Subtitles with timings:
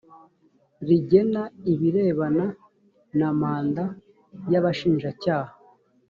[0.87, 2.45] rigena ibirebana
[3.19, 3.83] na manda
[4.51, 5.53] y abashinjacyaha